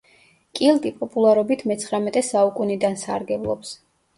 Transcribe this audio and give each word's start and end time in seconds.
კილტი 0.59 0.91
პოპულარობით 1.01 1.63
მეცხრამეტე 1.73 2.25
საუკუნიდან 2.31 2.99
სარგებლობს. 3.03 3.79